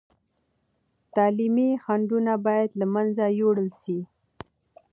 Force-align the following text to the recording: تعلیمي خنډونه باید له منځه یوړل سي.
تعلیمي 1.15 1.69
خنډونه 1.83 2.33
باید 2.45 2.69
له 2.79 2.85
منځه 2.93 3.23
یوړل 3.41 3.69
سي. 3.81 3.99